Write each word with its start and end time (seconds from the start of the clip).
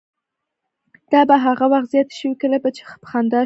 دا 1.11 1.21
به 1.29 1.35
هغه 1.45 1.65
وخت 1.71 1.87
زیاتې 1.93 2.13
شوې 2.19 2.35
کله 2.41 2.57
به 2.63 2.69
چې 2.75 2.81
په 3.01 3.07
خندا 3.11 3.37
شو. 3.39 3.39